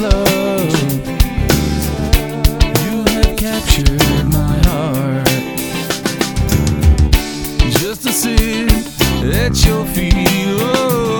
[0.00, 0.72] love.
[2.80, 5.28] You have captured my heart.
[7.78, 8.72] Just to sit
[9.34, 10.14] at your feet.
[10.62, 11.19] Oh.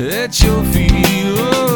[0.00, 1.67] at your feet.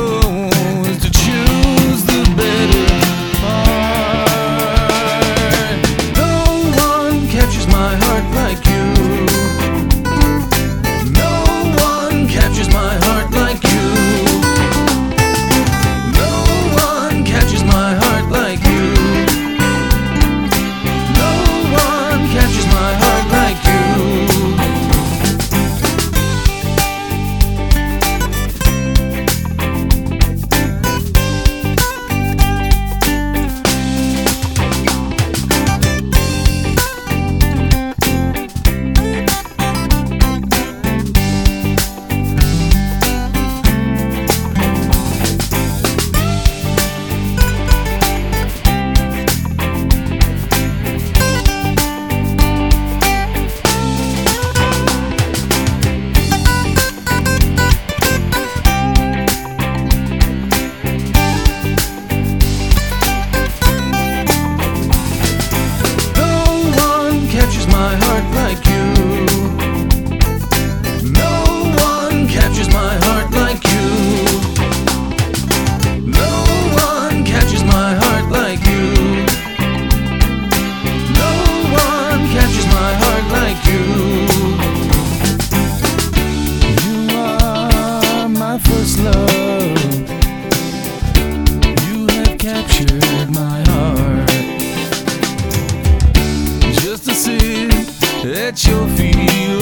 [98.54, 99.61] te ouvir.